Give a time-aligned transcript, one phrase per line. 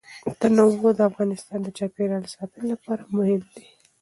[0.39, 3.67] تنوع د افغانستان د چاپیریال ساتنې لپاره مهم دي.